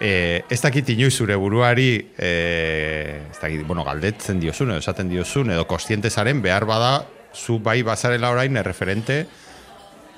e, 0.01 0.45
ez 0.51 0.61
dakit 0.63 0.89
inoiz 0.95 1.15
zure 1.15 1.37
buruari, 1.37 2.11
e, 2.19 3.23
ez 3.31 3.39
dakit, 3.41 3.65
bueno, 3.67 3.85
galdetzen 3.85 4.41
diozun, 4.43 4.75
edo 4.75 4.83
esaten 4.83 5.09
diozun, 5.09 5.55
edo 5.55 5.67
kostiente 5.71 6.11
zaren, 6.11 6.43
behar 6.43 6.67
bada, 6.69 7.07
zu 7.35 7.59
bai 7.63 7.83
bazarela 7.83 8.31
orain, 8.31 8.57
erreferente, 8.57 9.25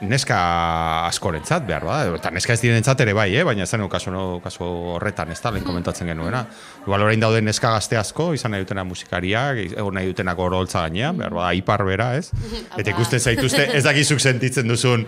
neska 0.00 1.06
askorentzat 1.06 1.64
behar 1.66 1.84
bada, 1.88 2.16
eta 2.18 2.30
neska 2.34 2.52
ez 2.52 2.60
direnentzat 2.60 3.00
ere 3.00 3.14
bai, 3.16 3.30
eh? 3.36 3.44
baina 3.48 3.64
ez 3.64 3.72
kasu, 3.90 4.10
no, 4.12 4.40
kasu 4.44 4.64
horretan, 4.96 5.30
ez 5.32 5.40
da, 5.40 5.50
lehen 5.50 5.64
komentatzen 5.64 6.06
genuena. 6.06 6.44
Igual 6.84 7.06
orain 7.08 7.20
daude 7.20 7.40
neska 7.40 7.70
gazte 7.72 7.96
asko, 7.96 8.32
izan 8.34 8.52
nahi 8.52 8.64
dutena 8.64 8.84
musikariak, 8.84 9.56
egon 9.72 9.94
nahi 9.96 10.12
dutenak 10.12 10.38
oroltza 10.38 10.84
gainean, 10.84 11.16
behar 11.16 11.32
bada, 11.32 11.54
ipar 11.56 11.84
bera, 11.88 12.10
ez? 12.16 12.30
Eta 12.78 12.92
ikusten 12.92 13.20
zaituzte, 13.20 13.70
ez 13.72 13.84
dakizuk 13.84 14.20
sentitzen 14.20 14.68
duzun, 14.68 15.06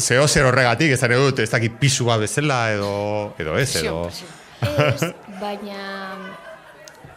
zeo 0.00 0.26
zer 0.28 0.48
horregatik, 0.48 0.94
ez 0.94 1.02
nahi 1.02 1.20
dut, 1.20 1.42
ez 1.44 1.50
dakit 1.50 1.76
pisua 1.80 2.16
bezala, 2.18 2.60
edo, 2.74 2.94
edo 3.38 3.58
ez, 3.58 3.70
edo... 3.82 4.08
Ez, 4.64 5.10
baina 5.42 5.80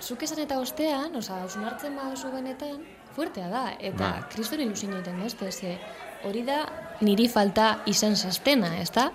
zuk 0.03 0.23
esan 0.25 0.41
eta 0.43 0.57
ostean, 0.59 1.13
oza, 1.15 1.37
osun 1.45 1.63
hartzen 1.63 1.95
baduzu 1.95 2.31
benetan, 2.33 2.81
fuertea 3.15 3.47
da, 3.49 3.61
eta 3.79 3.97
Ba. 4.01 4.09
kriston 4.33 4.59
ilusin 4.65 4.91
egiten 4.97 5.21
dozte, 5.23 5.51
ze 5.51 5.77
hori 6.25 6.43
da 6.45 6.65
niri 7.05 7.27
falta 7.29 7.83
izan 7.85 8.15
sastena, 8.17 8.71
ez 8.81 8.89
da? 8.93 9.07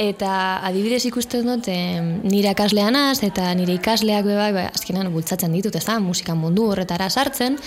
Eta 0.00 0.30
adibidez 0.64 1.02
ikusten 1.08 1.44
dut 1.44 1.68
nire 1.68 2.54
ikasleanaz 2.54 3.20
eta 3.26 3.50
nire 3.58 3.76
ikasleak 3.76 4.24
be 4.24 4.36
bai, 4.38 4.50
bai, 4.56 4.66
azkenan 4.70 5.10
bultzatzen 5.12 5.52
ditut, 5.52 5.76
ez 5.76 5.84
da? 5.84 5.98
Musika 6.00 6.34
mundu 6.38 6.70
horretara 6.72 7.10
sartzen, 7.10 7.58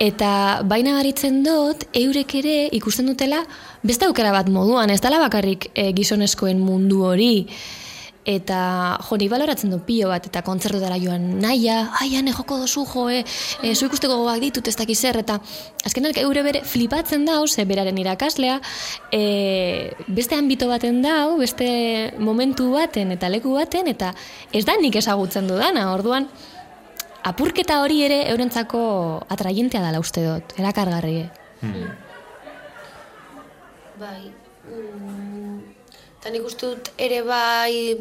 eta 0.00 0.32
baina 0.68 0.98
baritzen 0.98 1.40
dut, 1.46 1.86
eurek 2.02 2.36
ere 2.42 2.56
ikusten 2.76 3.08
dutela 3.08 3.42
beste 3.82 4.08
aukera 4.08 4.34
bat 4.34 4.50
moduan, 4.52 4.92
ez 4.92 5.00
dela 5.00 5.22
bakarrik 5.22 5.70
e, 5.72 5.90
gizonezkoen 5.96 6.60
mundu 6.60 7.06
hori, 7.08 7.46
Eta, 8.22 9.00
jo, 9.02 9.16
ni 9.18 9.26
baloratzen 9.26 9.72
du 9.72 9.80
pilo 9.82 10.06
bat, 10.12 10.28
eta 10.28 10.44
kontzertutara 10.46 10.94
joan 11.02 11.24
naia, 11.42 11.88
ai, 11.98 12.12
ane, 12.14 12.30
joko 12.36 12.60
dozu, 12.60 12.84
jo, 12.86 13.08
e, 13.10 13.24
e, 13.66 13.72
zu 13.74 13.88
ikusteko 13.88 14.14
gogoak 14.20 14.38
ditut 14.44 14.68
ez 14.70 14.76
dakiz 14.78 14.98
zer, 15.00 15.18
eta 15.24 15.40
azkenak 15.82 16.20
eure 16.22 16.44
bere 16.46 16.60
flipatzen 16.62 17.26
dau, 17.26 17.40
ze 17.48 17.64
beraren 17.66 17.98
irakaslea, 17.98 18.60
e, 19.10 19.90
beste 20.06 20.38
ambito 20.38 20.68
baten 20.70 21.02
dau, 21.02 21.34
beste 21.40 22.14
momentu 22.18 22.70
baten 22.76 23.10
eta 23.10 23.28
leku 23.32 23.56
baten, 23.58 23.90
eta 23.90 24.12
ez 24.52 24.62
da 24.70 24.78
nik 24.78 25.00
ezagutzen 25.02 25.50
dudana, 25.50 25.88
orduan, 25.90 26.30
apurketa 27.26 27.80
hori 27.82 28.04
ere 28.06 28.22
eurentzako 28.30 28.84
atraientea 29.34 29.82
dela 29.82 29.98
uste 29.98 30.22
dut, 30.28 30.54
erakargarri. 30.62 31.26
Bai. 33.98 34.30
Mm, 34.62 35.31
Eta 36.22 36.30
nik 36.30 36.44
uste 36.46 36.68
dut 36.70 36.88
ere 37.02 37.16
bai 37.26 37.96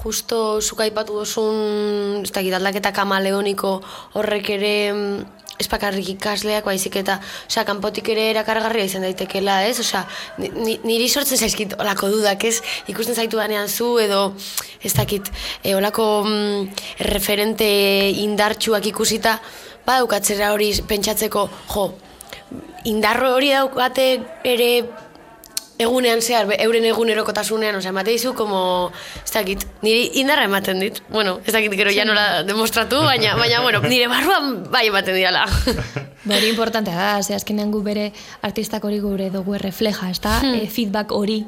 justo 0.00 0.36
zuk 0.64 0.78
aipatu 0.80 1.18
duzun, 1.18 2.22
ez 2.24 2.30
dakit, 2.32 2.54
aldaketa 2.56 2.88
kamaleoniko 2.96 3.72
horrek 4.16 4.46
ere 4.54 4.70
mm, 4.94 5.18
ez 5.60 5.66
bakarrik 5.68 6.08
ikasleak 6.14 6.64
baizik 6.64 6.96
eta, 7.02 7.18
osea, 7.50 7.66
kanpotik 7.68 8.08
ere 8.14 8.30
erakargarria 8.30 8.86
izan 8.88 9.04
daitekela, 9.04 9.58
ez? 9.68 9.74
Osea, 9.84 10.06
ni- 10.40 10.78
niri 10.88 11.10
sortzen 11.12 11.36
zaizkit 11.36 11.76
olako 11.76 12.08
dudak, 12.14 12.48
ez? 12.48 12.62
Ikusten 12.88 13.12
zaitu 13.20 13.36
danean 13.36 13.68
zu 13.68 13.90
edo, 14.00 14.22
ez 14.80 14.94
dakit, 14.96 15.28
e, 15.60 15.76
olako 15.76 16.08
mm, 16.24 16.80
referente 17.12 17.68
indartsuak 18.24 18.88
ikusita, 18.94 19.36
badaukatzera 19.84 20.54
hori 20.56 20.72
pentsatzeko, 20.88 21.44
jo, 21.76 21.86
indarro 22.88 23.34
hori 23.36 23.52
daukate 23.52 24.08
ere 24.48 24.72
egunean 25.80 26.20
zehar, 26.22 26.46
be- 26.50 26.58
euren 26.62 26.84
egunerokotasunean, 26.90 27.78
osea, 27.80 27.90
emate 27.94 28.12
dizu, 28.12 28.34
como, 28.36 28.92
ez 29.24 29.32
dakit, 29.32 29.64
niri 29.82 30.10
indarra 30.20 30.44
ematen 30.48 30.80
dit. 30.82 31.00
Bueno, 31.08 31.38
ez 31.46 31.54
dakit 31.56 31.72
gero 31.78 31.92
ja 31.94 32.04
nola 32.04 32.42
demostratu, 32.44 33.00
baina, 33.06 33.34
baina, 33.40 33.62
bueno, 33.64 33.80
nire 33.88 34.08
barruan 34.12 34.52
bai 34.70 34.86
ematen 34.90 35.16
didala. 35.16 35.46
Ba, 36.20 36.36
hori 36.36 36.50
importantea 36.52 36.94
da, 36.98 37.22
ze 37.24 37.34
azkenean 37.34 37.70
gu 37.72 37.80
bere 37.82 38.10
artistak 38.44 38.84
hori 38.84 39.00
gure 39.00 39.30
dugu 39.32 39.56
refleja, 39.58 40.10
ez 40.12 40.20
da? 40.20 40.36
E, 40.44 40.66
feedback 40.68 41.14
hori 41.16 41.44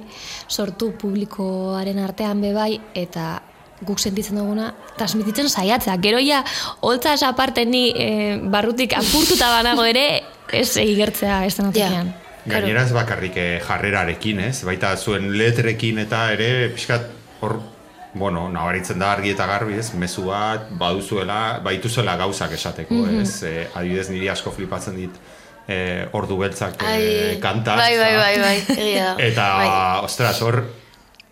sortu 0.49 0.93
publikoaren 0.97 2.01
artean 2.01 2.41
be 2.41 2.55
bai, 2.57 2.81
eta 2.95 3.43
guk 3.85 3.99
sentitzen 4.01 4.39
duguna, 4.39 4.73
transmititzen 4.97 5.49
saiatzea. 5.51 5.99
Gero 6.01 6.21
ja, 6.23 6.41
holtzaz 6.81 7.21
aparte 7.27 7.67
ni 7.67 7.91
e, 7.91 8.39
barrutik 8.39 8.95
apurtuta 8.97 9.51
banago 9.59 9.85
ere, 9.85 10.23
ez 10.53 10.77
igertzea 10.77 11.45
ez 11.47 11.57
Ja. 11.75 12.22
Gainera 12.47 12.83
ez 12.83 12.93
bakarrik 12.93 13.37
eh, 13.39 13.61
jarrerarekin, 13.63 14.41
ez? 14.49 14.65
Baita 14.67 14.97
zuen 14.97 15.31
letrekin 15.39 16.01
eta 16.03 16.25
ere 16.35 16.69
pixkat 16.75 17.07
hor, 17.41 17.61
bueno, 18.15 18.49
nabaritzen 18.53 18.99
da 18.99 19.13
argi 19.15 19.31
eta 19.33 19.47
garbi, 19.47 19.79
ez? 19.79 19.93
Mezu 19.95 20.27
bat 20.31 20.69
baduzuela, 20.79 21.61
baituzuela 21.65 22.17
gauzak 22.21 22.53
esateko, 22.59 23.05
ez? 23.21 23.43
Eh, 23.47 23.69
adibidez 23.75 24.09
niri 24.11 24.29
asko 24.33 24.51
flipatzen 24.55 24.99
dit 24.99 25.23
eh, 25.69 26.09
ordu 26.13 26.37
beltzak 26.43 26.83
eh, 26.83 27.39
kanta. 27.41 27.77
bai, 27.77 27.97
bai, 27.99 28.15
bai, 28.17 28.37
bai, 28.43 28.57
egia 28.77 29.13
da. 29.13 29.17
Eta, 29.29 29.49
bai. 29.59 29.69
ostras, 30.05 30.41
hor, 30.43 30.65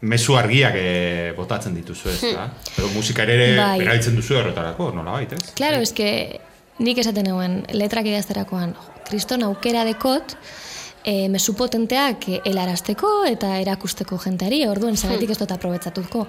mezu 0.01 0.37
argiak 0.39 0.77
eh, 0.79 1.33
botatzen 1.37 1.75
dituzu, 1.77 2.09
ez 2.09 2.33
da? 2.37 2.47
Pero 2.77 2.89
musika 2.95 3.27
ere 3.27 3.57
Bai. 3.59 3.81
erabiltzen 3.83 4.17
duzu 4.17 4.39
horretarako, 4.39 4.93
nola 4.97 5.19
bait, 5.19 5.35
ez? 5.37 5.53
Claro, 5.59 5.83
es 5.83 5.93
que 5.93 6.41
nik 6.79 6.99
esaten 7.03 7.29
nuen 7.29 7.61
letrak 7.77 8.09
idazterakoan, 8.09 8.75
kriston 9.11 9.45
aukera 9.45 9.85
dekot, 9.85 10.37
e, 11.05 11.29
mesu 11.29 11.55
potenteak 11.57 12.27
eh, 12.29 12.41
helarazteko 12.45 13.11
eta 13.29 13.55
erakusteko 13.61 14.19
jenteari, 14.21 14.61
orduan 14.69 14.97
zergatik 14.97 15.33
ez 15.35 15.39
dut 15.41 15.53
aprobetzatuko. 15.55 16.27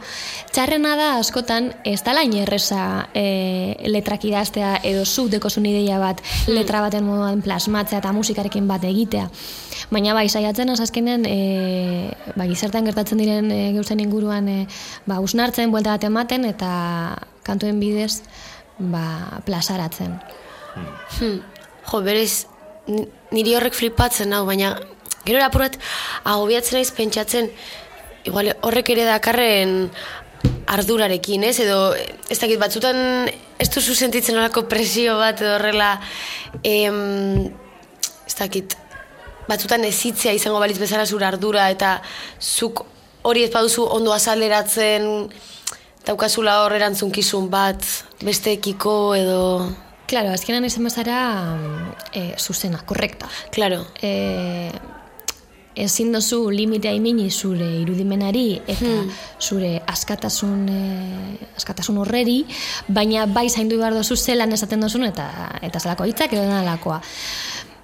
Txarrena 0.53 0.95
da 0.99 1.09
askotan 1.19 1.71
ez 1.87 1.99
dala 2.05 2.23
inerreza 2.27 3.07
e, 3.13 3.75
letrak 3.91 4.25
idaztea 4.29 4.77
edo 4.87 5.05
zuk 5.05 5.31
dekozun 5.33 5.67
ideia 5.69 5.99
bat 6.01 6.21
letra 6.47 6.81
baten 6.85 7.05
moduan 7.07 7.41
plasmatzea 7.43 8.01
eta 8.01 8.13
musikarekin 8.15 8.67
bat 8.69 8.85
egitea. 8.87 9.27
Baina 9.91 10.13
bai, 10.15 10.27
saiatzen 10.29 10.69
az 10.71 10.79
azkenean 10.83 11.25
e, 11.27 12.13
ba, 12.35 12.47
gizartean 12.47 12.87
gertatzen 12.87 13.19
diren 13.21 13.51
e, 13.51 13.61
gauzen 13.75 13.99
inguruan 14.03 14.47
e, 14.47 14.59
ba, 15.05 15.19
usnartzen, 15.19 15.71
buelta 15.71 15.97
bat 15.97 16.07
ematen 16.07 16.47
eta 16.47 16.71
kantuen 17.43 17.79
bidez 17.81 18.21
ba, 18.79 19.41
plasaratzen. 19.45 20.15
Hmm. 21.19 21.41
Jo, 21.91 21.99
berez, 22.05 22.45
niri 23.31 23.55
horrek 23.55 23.77
flipatzen 23.77 24.33
hau, 24.35 24.45
baina 24.47 24.75
gero 25.25 25.39
erapurat 25.39 25.77
agobiatzen 26.23 26.79
naiz 26.79 26.91
pentsatzen, 26.95 27.49
igual 28.27 28.51
horrek 28.61 28.91
ere 28.93 29.05
dakarren 29.07 29.89
ardurarekin, 30.71 31.43
ez? 31.45 31.57
Edo, 31.63 31.93
ez 32.29 32.39
dakit, 32.39 32.59
batzutan 32.61 32.97
ez 33.61 33.69
duzu 33.69 33.95
sentitzen 33.95 34.37
horako 34.37 34.65
presio 34.71 35.17
bat 35.19 35.41
horrela, 35.45 35.93
em, 36.63 37.51
ez 38.25 38.35
dakit, 38.37 38.77
batzutan 39.49 39.83
ezitzea 39.85 40.33
izango 40.37 40.61
balitz 40.61 40.79
bezala 40.79 41.05
zure 41.05 41.27
ardura 41.27 41.69
eta 41.73 41.97
zuk 42.39 42.85
hori 43.27 43.45
ez 43.45 43.51
baduzu 43.53 43.85
ondo 43.97 44.13
azaleratzen 44.15 45.07
daukazula 46.07 46.61
hor 46.63 46.75
erantzunkizun 46.79 47.49
bat 47.53 47.85
besteekiko 48.25 48.97
edo... 49.17 49.41
Claro, 50.11 50.33
azkenan 50.35 50.65
izan 50.67 50.83
bezara 50.83 51.17
e, 52.11 52.33
zuzena, 52.35 52.81
korrekta. 52.83 53.29
Claro. 53.55 53.85
E, 54.03 54.67
ezin 55.79 56.11
dozu 56.11 56.49
limitea 56.51 56.91
imini 56.97 57.29
zure 57.31 57.69
irudimenari 57.79 58.59
eta 58.73 58.91
zure 59.39 59.69
askatasun 59.87 60.65
e, 60.67 60.81
askatasun 61.55 62.01
horreri, 62.03 62.41
baina 62.91 63.23
bai 63.23 63.45
zaindu 63.47 63.79
behar 63.79 63.95
dozu 63.95 64.17
zelan 64.19 64.51
esaten 64.51 64.83
dozun 64.83 65.07
eta 65.07 65.29
eta 65.63 65.79
zelako 65.79 66.09
hitzak 66.11 66.35
edo 66.35 66.43
denalakoa. 66.43 66.99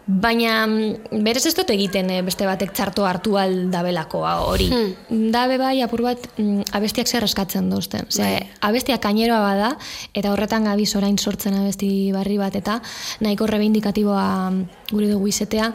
Baina 0.08 0.62
mm, 0.64 1.20
berez 1.26 1.44
ez 1.50 1.54
dut 1.58 1.68
egiten 1.74 2.08
eh, 2.14 2.22
beste 2.24 2.48
batek 2.48 2.72
txarto 2.72 3.04
hartu 3.04 3.36
aldabelako 3.40 4.22
hori. 4.24 4.70
Hmm. 4.72 5.26
Dabe 5.34 5.58
bai 5.60 5.82
apur 5.84 6.06
bat 6.06 6.30
mm, 6.38 6.70
abestiak 6.78 7.12
zer 7.12 7.28
eskatzen 7.28 7.68
duzten. 7.70 8.08
Ze, 8.08 8.24
Bai. 8.24 8.46
abestiak 8.70 9.04
kaineroa 9.04 9.42
bada, 9.44 9.74
eta 10.16 10.32
horretan 10.32 10.70
gabiz 10.70 10.94
orain 10.96 11.18
sortzen 11.20 11.60
abesti 11.60 12.14
barri 12.16 12.40
bat, 12.40 12.56
eta 12.56 12.80
nahiko 13.20 13.50
reivindikatiboa 13.52 14.28
mm, 14.50 14.64
guri 14.94 15.12
dugu 15.12 15.28
izetea, 15.28 15.74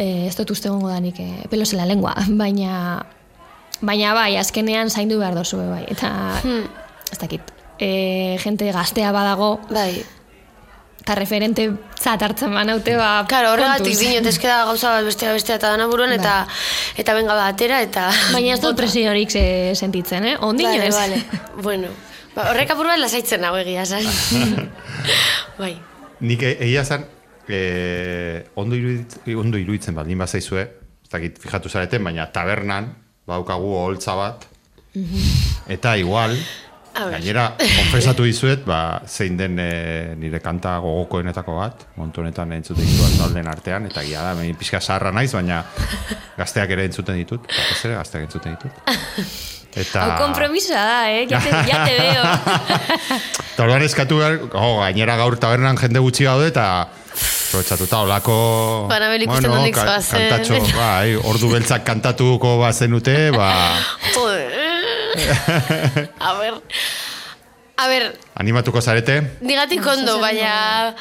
eh, 0.00 0.24
ez 0.30 0.34
dut 0.40 0.56
uste 0.56 0.72
gongo 0.72 0.88
danik 0.88 1.20
eh, 1.20 1.44
pelos 1.52 1.74
en 1.74 1.82
la 1.82 1.90
lengua, 1.92 2.16
baina 2.42 3.04
baina 3.84 4.16
bai, 4.16 4.38
azkenean 4.40 4.88
zaindu 4.88 5.20
behar 5.20 5.36
dozu 5.36 5.60
bai, 5.60 5.84
eta 5.92 6.40
ez 7.12 7.18
dakit, 7.20 7.52
e, 7.78 8.38
jente 8.40 8.72
gaztea 8.72 9.12
badago, 9.12 9.58
Bai. 9.68 10.00
Eta 11.06 11.14
referente 11.14 11.68
zat 11.94 12.22
hartzen 12.26 12.50
banaute, 12.50 12.96
ba, 12.98 13.22
Claro, 13.30 13.52
horregatik 13.54 13.94
dinot, 13.94 14.26
ez 14.26 14.40
da 14.42 14.64
gauza 14.66 14.90
bat 14.96 15.04
bestea 15.06 15.30
bestea 15.36 15.60
eta 15.60 15.68
dana 15.70 15.84
buruan, 15.86 16.10
eta 16.10 16.40
eta 16.98 17.14
benga 17.14 17.36
batera, 17.38 17.78
eta... 17.84 18.08
Baina 18.34 18.56
ez 18.56 18.60
dut 18.64 18.74
presiorik 18.74 19.30
ze, 19.30 19.44
sentitzen, 19.78 20.26
eh? 20.26 20.34
Ondino 20.42 20.72
Vale, 20.74 20.88
ez. 20.88 20.96
vale. 20.96 21.20
bueno, 21.68 21.92
ba, 22.34 22.48
horrek 22.50 22.74
apur 22.74 22.90
bat 22.90 22.98
lasaitzen 22.98 23.46
hau 23.46 23.54
egia, 23.60 23.86
zan. 23.86 24.02
bai. 25.62 25.76
Nik 26.26 26.42
e- 26.42 26.56
egia 26.66 26.82
zan, 26.82 27.06
e, 27.46 27.62
ondo, 28.58 28.74
irudit, 28.74 29.20
ondo 29.38 29.62
iruditzen 29.62 29.94
baldin 29.94 30.18
bazaizue, 30.26 30.66
ez 31.06 31.12
dakit 31.14 31.38
fijatu 31.38 31.70
zareten, 31.70 32.02
baina 32.02 32.26
tabernan, 32.34 32.90
baukagu 33.30 33.76
oholtza 33.78 34.18
bat, 34.18 34.50
eta 35.70 35.94
igual. 36.02 36.34
Gainera, 37.12 37.46
konfesatu 37.58 38.26
dizuet, 38.26 38.62
ba, 38.66 39.00
zein 39.06 39.36
den 39.38 39.58
e, 39.62 39.70
nire 40.20 40.40
kanta 40.44 40.76
gogokoenetako 40.84 41.56
bat, 41.58 41.86
montu 42.00 42.22
honetan 42.22 42.54
entzuten 42.56 42.86
dituen 42.86 43.18
taldeen 43.20 43.50
artean, 43.52 43.90
eta 43.90 44.04
gira 44.06 44.24
da, 44.28 44.34
meni 44.38 44.56
pixka 44.58 44.80
zaharra 44.80 45.12
naiz, 45.14 45.30
baina 45.36 45.62
gazteak 46.38 46.72
ere 46.76 46.88
entzuten 46.90 47.20
ditut, 47.20 47.46
batez 47.46 47.84
ere 47.88 47.98
gazteak 48.00 48.26
entzuten 48.28 48.56
ditut. 48.56 48.82
Eta... 49.76 50.02
Hau 50.06 50.12
kompromisa 50.24 50.80
da, 50.80 51.00
eh? 51.12 51.26
Ya 51.28 51.40
te, 51.44 51.50
ya 51.68 51.82
te 51.84 51.96
veo. 52.00 52.22
Eta 53.52 53.64
orduan 53.66 53.84
eskatu 53.84 54.22
behar, 54.22 54.38
oh, 54.56 54.78
gainera 54.80 55.18
gaur 55.20 55.36
tabernan 55.40 55.76
jende 55.80 56.00
gutxi 56.04 56.24
gaude 56.24 56.48
eta 56.48 56.68
Aprobetxatuta 57.16 58.00
olako... 58.04 58.36
Banabel 58.90 59.24
ikusten 59.24 59.48
nondik 59.48 59.76
ka-. 59.76 60.00
Kantatxo, 60.02 60.58
bai, 60.76 61.14
ordu 61.16 61.48
beltzak 61.54 61.86
kantatuko 61.86 62.56
bazenute, 62.60 63.16
ba, 63.36 63.48
Joder. 64.16 64.55
A 66.28 66.34
ver. 66.38 66.54
A 67.76 67.88
ver, 67.88 68.18
animatuko 68.34 68.80
zarete. 68.80 69.20
digatik 69.40 69.84
ondo, 69.86 70.18
baina... 70.18 70.94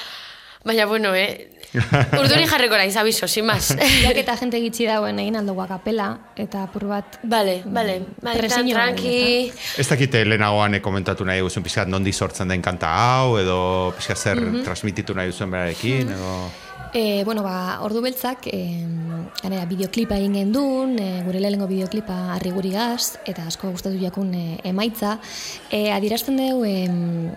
Baina, 0.66 0.86
bueno, 0.86 1.14
eh? 1.16 1.52
Urduri 2.20 2.48
jarriko 2.50 2.78
naiz, 2.78 2.96
abiso, 2.98 3.28
sin 3.28 3.46
más. 3.46 3.70
Jak 4.06 4.18
eta 4.18 4.36
jente 4.40 4.60
gitxi 4.64 4.88
dauen 4.90 5.20
egin 5.22 5.38
aldo 5.40 5.56
kapela, 5.68 6.10
eta 6.36 6.64
apur 6.66 6.88
bat... 6.90 7.20
Vale, 7.24 7.62
vale. 7.66 8.00
Vale, 8.22 8.36
tan 8.36 8.38
Presiño 8.40 8.76
tranqui. 8.76 9.52
Ez 9.78 9.88
dakite 9.88 10.26
lehenagoan 10.26 10.76
eh, 10.76 10.82
komentatu 10.82 11.26
nahi 11.26 11.42
guzun 11.46 11.64
pixkat 11.64 11.88
nondi 11.88 12.14
sortzen 12.14 12.50
den 12.50 12.62
kanta 12.62 12.92
hau, 12.92 13.38
edo 13.38 13.94
pixkat 13.98 14.18
zer 14.18 14.44
transmititu 14.66 15.16
nahi 15.16 15.32
duzuen 15.34 15.52
berarekin, 15.52 16.16
edo... 16.18 16.38
E, 16.96 17.26
bueno, 17.26 17.44
ba, 17.44 17.82
ordu 17.84 18.00
beltzak, 18.00 18.46
e, 18.48 18.60
ganera, 19.42 19.66
bideoklipa 19.68 20.16
egin 20.16 20.38
gendun, 20.40 20.94
e, 20.96 21.26
gure 21.26 21.42
lehenengo 21.44 21.68
bideoklipa 21.68 22.16
harri 22.38 22.54
guri 22.56 22.72
gaz, 22.72 23.18
eta 23.28 23.44
asko 23.50 23.74
gustatu 23.74 24.00
jakun 24.00 24.32
e, 24.32 24.46
emaitza. 24.64 25.18
E, 25.68 25.90
adierazten 25.92 26.40
dugu, 26.40 26.64
em, 26.70 27.36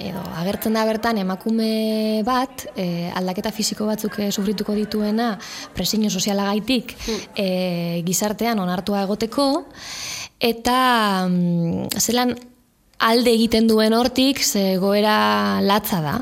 edo 0.00 0.24
agertzen 0.40 0.74
da 0.74 0.82
bertan 0.88 1.22
emakume 1.22 2.24
bat 2.26 2.66
e, 2.74 3.12
aldaketa 3.14 3.52
fisiko 3.54 3.86
batzuk 3.86 4.18
e, 4.24 4.30
sufrituko 4.32 4.74
dituena 4.74 5.34
presiño 5.76 6.10
sozialagaitik 6.10 6.96
e, 7.36 7.48
gizartean 8.06 8.58
onartua 8.58 9.04
egoteko 9.04 9.50
eta 10.40 11.28
mm, 11.28 12.00
zelan 12.00 12.34
alde 13.00 13.32
egiten 13.32 13.66
duen 13.68 13.94
hortik 13.96 14.42
ze 14.44 14.76
goera 14.80 15.60
latza 15.64 16.00
da. 16.04 16.16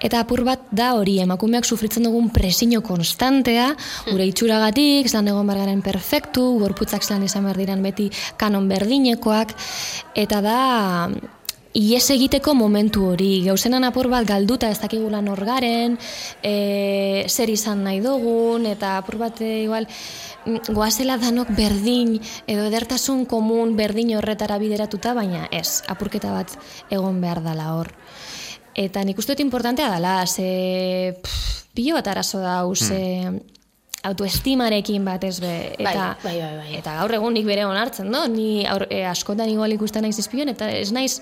Eta 0.00 0.22
apur 0.24 0.42
bat 0.48 0.64
da 0.72 0.92
hori 0.96 1.18
emakumeak 1.22 1.68
sufritzen 1.68 2.08
dugun 2.08 2.30
presiño 2.32 2.82
konstantea, 2.82 3.72
gure 4.08 4.26
itxuragatik, 4.30 5.10
zelan 5.10 5.28
egon 5.34 5.46
bargaren 5.46 5.82
perfektu, 5.84 6.46
gorputzak 6.62 7.04
zelan 7.04 7.28
izan 7.28 7.44
behar 7.44 7.60
diran 7.60 7.84
beti 7.84 8.08
kanon 8.40 8.68
berdinekoak, 8.72 9.54
eta 10.16 10.40
da 10.44 10.58
ies 11.74 12.04
egiteko 12.12 12.54
momentu 12.54 13.06
hori, 13.12 13.42
gauzenan 13.46 13.84
apur 13.88 14.08
bat 14.12 14.26
galduta 14.28 14.68
ez 14.70 14.78
dakigula 14.82 15.22
norgaren, 15.24 15.96
e, 16.44 17.24
zer 17.28 17.50
izan 17.50 17.84
nahi 17.86 18.02
dugun, 18.04 18.66
eta 18.68 18.98
apur 18.98 19.18
bat 19.22 19.40
e, 19.40 19.64
igual, 19.64 19.88
mm, 20.44 20.74
goazela 20.76 21.16
danok 21.18 21.54
berdin, 21.56 22.18
edo 22.46 22.66
edertasun 22.68 23.24
komun 23.26 23.76
berdin 23.76 24.14
horretara 24.18 24.58
bideratuta, 24.58 25.14
baina 25.14 25.48
ez, 25.50 25.82
apurketa 25.88 26.32
bat 26.32 26.58
egon 26.90 27.20
behar 27.20 27.42
dala 27.42 27.72
hor. 27.76 27.92
Eta 28.74 29.02
nik 29.04 29.18
uste 29.18 29.34
dut 29.34 29.44
importantea 29.44 29.90
dela, 29.92 30.22
ze 30.26 31.16
pff, 31.22 31.64
pilo 31.74 31.96
bat 31.96 32.08
arazo 32.08 32.40
da, 32.40 32.62
ze 32.74 33.40
autoestimarekin 34.02 35.04
batez 35.06 35.36
be, 35.40 35.52
eta, 35.78 36.16
Bai, 36.24 36.34
bai, 36.34 36.40
bai, 36.40 36.56
bai. 36.58 36.76
eta 36.80 36.96
gaur 36.98 37.14
egun 37.14 37.36
nik 37.36 37.46
bere 37.46 37.64
onartzen, 37.66 38.08
no? 38.10 38.24
Ni 38.26 38.64
aur, 38.66 38.86
e, 38.90 39.04
askotan 39.06 39.50
igual 39.52 39.72
ikusten 39.76 40.02
naiz 40.02 40.18
izpion, 40.18 40.50
eta 40.50 40.70
ez 40.74 40.90
naiz 40.92 41.20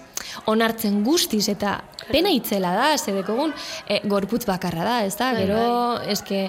onartzen 0.48 1.02
guztiz, 1.04 1.46
eta 1.52 1.80
pena 2.10 2.32
itzela 2.32 2.72
da, 2.76 2.92
zedekogun 2.96 3.52
e, 3.86 4.00
gorputz 4.08 4.46
bakarra 4.48 4.86
da, 4.86 4.94
ez 5.04 5.16
da? 5.18 5.32
Bai, 5.36 5.42
Gero, 5.44 5.64
eske, 6.08 6.46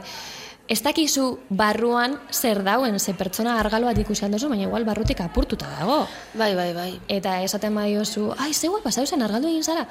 ez 0.71 0.79
dakizu 0.85 1.25
barruan 1.49 2.15
zer 2.31 2.63
dauen, 2.63 2.95
ze 2.99 3.13
pertsona 3.13 3.57
argalo 3.59 3.89
bat 3.91 3.99
ikusi 3.99 4.29
duzu, 4.31 4.47
baina 4.47 4.69
igual 4.69 4.85
barrutik 4.87 5.19
apurtuta 5.19 5.67
dago. 5.79 6.05
Bai, 6.33 6.53
bai, 6.55 6.71
bai. 6.73 6.93
Eta 7.11 7.41
esaten 7.43 7.75
badiozu, 7.75 8.29
ai, 8.39 8.53
zeu 8.53 8.79
pasau 8.83 9.03
zen 9.05 9.21
argaldu 9.21 9.51
egin 9.51 9.67
zara. 9.67 9.83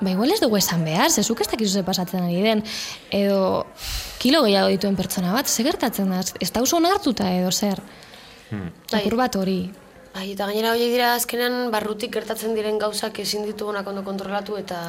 Ba, 0.00 0.14
igual 0.14 0.30
ez 0.32 0.38
dugu 0.40 0.56
esan 0.56 0.84
behar, 0.86 1.10
zezuk 1.10 1.42
ez 1.42 1.48
dakizu 1.50 1.80
ze 1.80 1.82
pasatzen 1.84 2.22
ari 2.24 2.40
den. 2.40 2.62
Edo, 3.10 3.66
kilo 4.20 4.42
gehiago 4.44 4.68
dituen 4.72 4.98
pertsona 4.98 5.32
bat, 5.32 5.48
ze 5.48 5.64
gertatzen 5.64 6.12
da, 6.12 6.20
ez 6.20 6.50
da 6.52 6.62
oso 6.62 6.76
onartuta 6.76 7.30
edo 7.32 7.50
zer. 7.50 7.80
Bai. 8.50 9.00
Apur 9.00 9.16
bat 9.16 9.36
hori. 9.40 9.62
Bai, 10.10 10.32
eta 10.34 10.48
gainera 10.50 10.74
horiek 10.74 10.92
dira 10.92 11.14
azkenean 11.14 11.70
barrutik 11.70 12.12
gertatzen 12.12 12.54
diren 12.58 12.80
gauzak 12.82 13.20
ezin 13.22 13.46
ditugunak 13.46 13.86
ondo 13.86 14.02
kontrolatu 14.06 14.58
eta... 14.58 14.80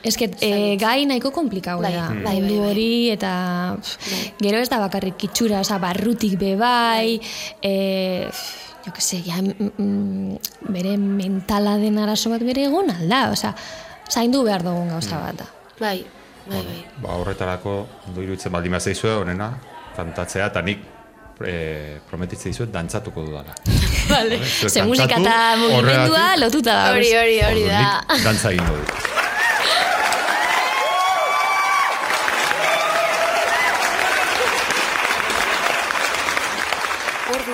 Ez 0.00 0.14
que, 0.16 0.30
e, 0.40 0.78
gai 0.80 1.04
nahiko 1.04 1.28
komplikau 1.28 1.76
Bai, 1.82 1.90
da, 1.92 2.06
bai, 2.08 2.38
mundu 2.40 2.54
bai, 2.56 2.62
bai. 2.62 2.70
hori, 2.70 2.92
eta 3.12 3.32
pff, 3.76 4.14
gero 4.40 4.62
ez 4.64 4.70
da 4.72 4.78
bakarrik 4.80 5.26
itxura, 5.28 5.60
oza, 5.60 5.76
barrutik 5.82 6.38
bebai, 6.40 7.20
e, 7.60 7.74
jo 8.86 8.94
que 8.96 9.04
se, 9.04 9.20
ja, 9.26 9.42
mm, 9.44 9.68
mm, 9.76 10.70
bere 10.72 10.96
mentala 10.96 11.76
den 11.82 12.00
arazo 12.00 12.32
bat 12.32 12.46
bere 12.48 12.64
egon 12.70 12.88
alda, 12.94 13.26
oza, 13.34 13.52
zaindu 14.08 14.40
behar 14.48 14.64
dugun 14.64 14.88
gauza 14.88 15.20
bat 15.20 15.44
da. 15.44 15.50
Bai, 15.76 15.98
bai, 16.50 16.62
bai. 16.66 16.78
Ba, 17.02 17.18
horretarako, 17.22 17.76
ondo 18.10 18.24
iruditzen 18.24 18.52
baldin 18.52 18.76
bazaizue, 18.76 19.14
honena, 19.22 19.52
kantatzea, 19.96 20.50
eta 20.52 20.62
nik 20.66 20.82
e, 21.46 22.00
prometitzen 22.10 22.52
dizuet 22.52 22.72
dantzatuko 22.74 23.24
dudala. 23.28 23.54
Vale. 24.10 24.40
Ze 24.44 24.82
musika 24.82 25.20
eta 25.20 25.38
mugimendua 25.60 26.26
lotuta 26.40 26.74
da. 26.74 26.90
Hori, 26.96 27.14
hori, 27.16 27.40
hori 27.46 27.64
da. 27.68 27.86
Dantza 28.24 28.52
egingo 28.52 28.76
dut. 28.80 29.09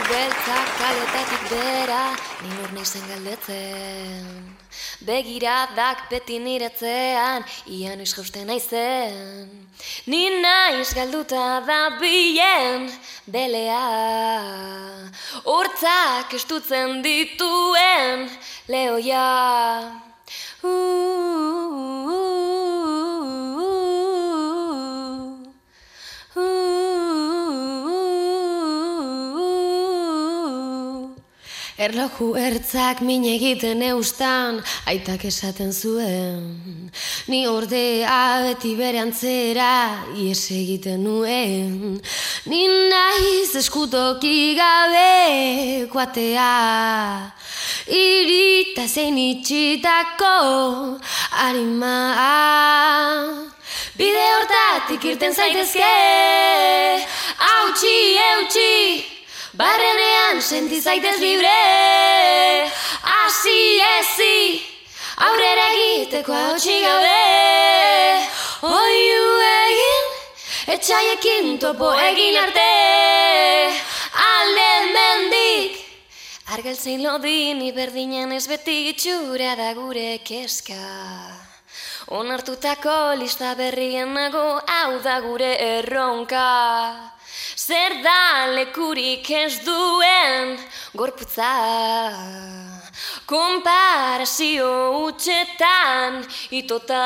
Ordu 0.07 0.15
beltzak 0.15 0.69
kaletatik 0.79 1.43
bera, 1.51 2.15
ni 2.43 2.49
nur 2.55 2.71
naizen 2.75 3.03
galdetzen. 3.11 4.55
Begiradak 5.03 6.05
beti 6.11 6.39
niretzean, 6.39 7.43
ian 7.67 7.99
noiz 7.99 8.15
jausten 8.15 8.47
naizen. 8.47 9.51
Ni 10.07 10.31
naiz 10.43 10.95
galduta 10.95 11.61
da 11.67 11.99
bilen 11.99 12.87
belea. 13.27 13.83
Hortzak 15.43 16.39
estutzen 16.39 17.03
dituen 17.03 18.31
lehoia. 18.69 19.27
Erloju 31.77 32.31
ertzak 32.41 33.03
min 33.05 33.27
egiten 33.29 33.83
eustan, 33.85 34.63
aitak 34.89 35.27
esaten 35.29 35.75
zuen. 35.77 36.87
Ni 37.29 37.43
ordea 37.45 38.21
beti 38.47 38.71
bere 38.79 39.03
antzera, 39.03 40.07
ies 40.17 40.47
egiten 40.57 41.03
nuen. 41.05 41.99
Ni 42.49 42.63
naiz 42.89 43.53
eskutoki 43.61 44.55
gabe 44.57 45.85
kuatea, 45.93 46.55
irita 47.93 48.87
zein 48.89 49.19
itxitako 49.21 50.33
arima. 51.45 51.99
Bide 54.01 54.25
hortatik 54.39 55.05
irten 55.13 55.37
zaitezke 55.37 55.93
Hautsi, 57.45 57.95
eutxi 58.31 59.16
Barrenean 59.57 60.43
senti 60.43 60.83
zaitez 60.83 61.17
libre. 61.17 61.49
Asi, 63.25 63.81
ezi 63.99 64.61
Aurrera 65.25 65.65
egiteko 65.73 66.35
hautsi 66.37 66.77
gabe. 66.83 68.27
Oiu 68.69 69.31
egin 69.47 70.13
Etxaiekin 70.77 71.57
topo 71.63 71.95
egin 71.97 72.37
arte. 72.43 72.69
Alde 74.27 74.69
mendik 74.93 75.81
Argeltzein 76.53 77.01
lodin 77.07 77.65
iberdinen 77.65 78.37
ez 78.37 78.45
beti 78.53 78.91
itxura 78.93 79.57
da 79.57 79.73
gure 79.73 80.19
keska 80.21 80.85
Onartutako 82.13 83.17
lista 83.17 83.57
berrien 83.57 84.13
nago 84.13 84.61
hau 84.69 85.01
da 85.01 85.21
gure 85.25 85.55
erronka 85.73 87.16
Zer 87.57 88.03
da 88.05 88.53
lekurik 88.55 89.31
ez 89.31 89.59
duen 89.65 90.57
gorputza? 90.95 91.53
Komparazio 93.27 94.71
utxetan 95.07 96.23
itota. 96.51 97.03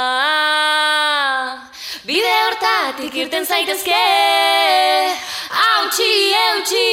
Bide 2.05 2.35
hortatik 2.45 3.15
irten 3.25 3.47
zaitezke. 3.47 4.05
Hautsi, 5.51 6.13
eutxi 6.45 6.87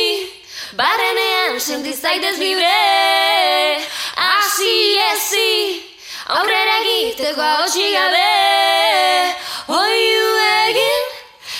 Barrenean 0.77 1.59
senti 1.59 1.93
zaitez 1.93 2.37
libre. 2.37 2.73
Asi, 4.15 4.73
ezi 5.11 5.51
Aurrera 6.37 6.79
egiteko 6.83 7.45
hotxi 7.61 7.87
gabe. 7.93 8.31
Oiu 9.77 10.27
egin 10.47 11.06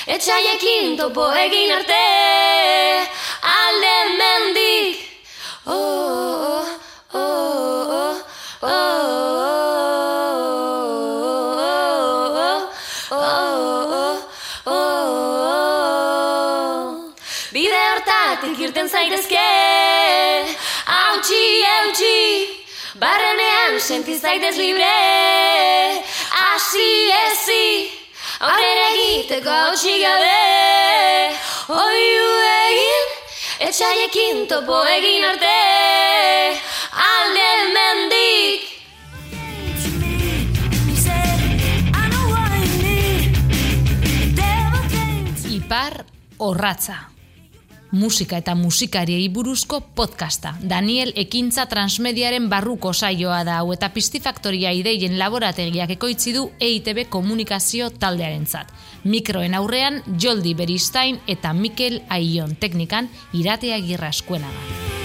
Etxaiekin 0.08 0.96
topo 0.96 1.26
egin 1.36 1.72
arte 1.76 2.06
Alde 3.44 3.96
mendik 4.20 5.04
Oh, 5.68 6.64
oh, 7.12 7.20
oh, 7.20 8.16
oh, 8.62 8.70
oh, 13.12 13.18
oh, 13.18 14.16
oh, 14.66 14.88
Bide 17.52 17.82
hortatik 17.92 18.64
irten 18.64 18.88
zaitezke 18.88 19.44
Hautsi, 20.88 21.44
eutxi 21.76 22.16
Barrenean 22.96 23.76
senti 23.84 24.16
zaitez 24.16 24.56
libre 24.56 24.96
Asi, 26.48 27.12
ezi 27.28 27.68
Aurrera 28.38 28.90
egiteko 28.94 29.50
hautsi 29.50 29.96
gabe 29.98 30.34
Oiu 31.74 32.28
egin 32.50 33.16
Etxaiekin 33.68 34.44
topo 34.52 34.84
egin 34.94 35.26
arte. 35.26 35.56
Alde 37.08 37.50
mendik 37.74 38.74
Ipar 45.58 46.04
Orratza. 46.38 47.17
Musika 47.92 48.38
eta 48.38 48.56
musikariei 48.56 49.30
buruzko 49.30 49.80
podcasta. 49.96 50.56
Daniel 50.62 51.14
Ekintza 51.16 51.66
Transmediaren 51.72 52.50
barruko 52.52 52.92
saioa 52.94 53.44
da 53.48 53.62
hau 53.62 53.72
eta 53.72 53.90
Pistifaktoria 53.96 54.74
ideien 54.76 55.16
laborategiak 55.20 55.96
ekoitzi 55.96 56.34
du 56.36 56.50
EITB 56.60 57.08
komunikazio 57.10 57.90
taldearentzat. 57.90 58.76
Mikroen 59.06 59.56
aurrean 59.56 60.02
Joldi 60.20 60.54
Beristain 60.54 61.22
eta 61.28 61.54
Mikel 61.54 62.02
Aion 62.10 62.58
teknikan 62.60 63.08
iratea 63.34 63.80
girra 63.80 64.12
eskuenaga. 64.12 64.97